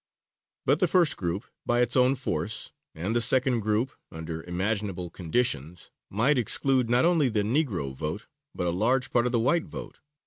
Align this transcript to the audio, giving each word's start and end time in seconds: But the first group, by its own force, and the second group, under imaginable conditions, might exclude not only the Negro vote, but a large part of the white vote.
But 0.65 0.79
the 0.79 0.87
first 0.87 1.15
group, 1.15 1.45
by 1.63 1.81
its 1.81 1.95
own 1.95 2.15
force, 2.15 2.71
and 2.95 3.15
the 3.15 3.21
second 3.21 3.59
group, 3.59 3.91
under 4.11 4.41
imaginable 4.45 5.11
conditions, 5.11 5.91
might 6.09 6.39
exclude 6.39 6.89
not 6.89 7.05
only 7.05 7.29
the 7.29 7.43
Negro 7.43 7.93
vote, 7.93 8.25
but 8.55 8.65
a 8.65 8.71
large 8.71 9.11
part 9.11 9.27
of 9.27 9.31
the 9.31 9.39
white 9.39 9.65
vote. 9.65 9.99